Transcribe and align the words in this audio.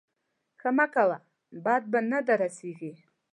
ښه 0.59 0.69
مه 0.77 0.85
کوه 0.93 1.17
بد 1.65 1.83
به 1.91 1.99
نه 2.11 2.19
در 2.27 2.37
رسېږي. 2.43 2.91